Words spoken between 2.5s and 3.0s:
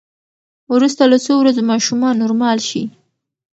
شي.